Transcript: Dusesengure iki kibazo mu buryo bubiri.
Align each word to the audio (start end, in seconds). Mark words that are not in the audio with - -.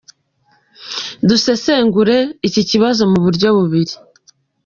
Dusesengure 1.27 2.17
iki 2.47 2.61
kibazo 2.69 3.01
mu 3.11 3.17
buryo 3.25 3.47
bubiri. 3.57 3.93